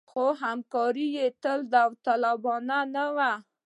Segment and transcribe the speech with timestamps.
[0.09, 1.07] خو همکاري
[1.43, 3.31] تل داوطلبانه نه وه.